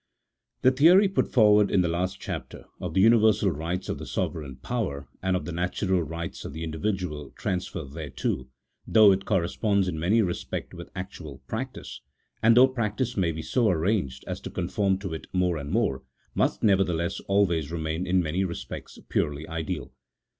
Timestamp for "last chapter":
1.87-2.65